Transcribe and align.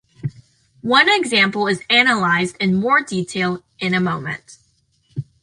One 0.81 1.07
example 1.09 1.67
is 1.67 1.83
analysed 1.87 2.57
in 2.57 2.73
more 2.73 3.03
detail, 3.03 3.61
in 3.77 3.93
a 3.93 3.99
moment. 3.99 4.57